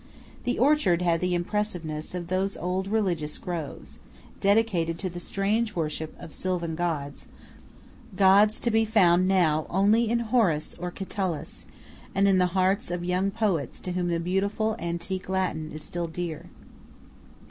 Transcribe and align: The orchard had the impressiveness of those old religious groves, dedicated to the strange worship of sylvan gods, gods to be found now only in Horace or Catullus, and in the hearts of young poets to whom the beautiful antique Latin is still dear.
The 0.45 0.57
orchard 0.57 1.03
had 1.03 1.19
the 1.21 1.35
impressiveness 1.35 2.15
of 2.15 2.25
those 2.25 2.57
old 2.57 2.87
religious 2.87 3.37
groves, 3.37 3.99
dedicated 4.39 4.97
to 4.97 5.11
the 5.11 5.19
strange 5.19 5.75
worship 5.75 6.15
of 6.19 6.33
sylvan 6.33 6.73
gods, 6.73 7.27
gods 8.17 8.59
to 8.61 8.71
be 8.71 8.83
found 8.83 9.27
now 9.27 9.67
only 9.69 10.09
in 10.09 10.17
Horace 10.21 10.73
or 10.79 10.89
Catullus, 10.89 11.67
and 12.15 12.27
in 12.27 12.39
the 12.39 12.47
hearts 12.57 12.89
of 12.89 13.05
young 13.05 13.29
poets 13.29 13.79
to 13.81 13.91
whom 13.91 14.07
the 14.07 14.19
beautiful 14.19 14.75
antique 14.79 15.29
Latin 15.29 15.71
is 15.71 15.83
still 15.83 16.07
dear. 16.07 16.49